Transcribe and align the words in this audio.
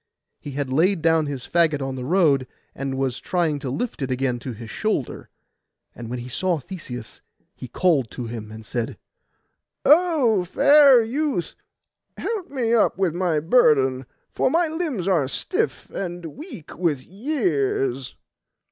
He 0.39 0.53
had 0.53 0.73
laid 0.73 1.03
down 1.03 1.27
his 1.27 1.45
faggot 1.45 1.87
in 1.87 1.93
the 1.93 2.03
road, 2.03 2.47
and 2.73 2.97
was 2.97 3.19
trying 3.19 3.59
to 3.59 3.69
lift 3.69 4.01
it 4.01 4.09
again 4.09 4.39
to 4.39 4.51
his 4.53 4.71
shoulder. 4.71 5.29
And 5.93 6.09
when 6.09 6.17
he 6.17 6.27
saw 6.27 6.57
Theseus, 6.57 7.21
he 7.53 7.67
called 7.67 8.09
to 8.09 8.25
him, 8.25 8.51
and 8.51 8.65
said— 8.65 8.97
'O 9.85 10.43
fair 10.43 11.03
youth, 11.03 11.53
help 12.17 12.49
me 12.49 12.73
up 12.73 12.97
with 12.97 13.13
my 13.13 13.39
burden, 13.39 14.07
for 14.33 14.49
my 14.49 14.67
limbs 14.67 15.07
are 15.07 15.27
stiff 15.27 15.91
and 15.91 16.35
weak 16.35 16.75
with 16.75 17.05
years. 17.05 18.15